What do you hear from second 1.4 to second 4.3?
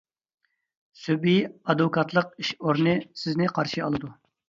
ئادۋوكاتلىق ئىش ئورنى سىزنى قارشى ئالىدۇ!